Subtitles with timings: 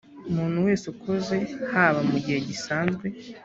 [0.29, 1.37] umuntu wese ukoze
[1.71, 3.05] haba mu gihe gisanzwe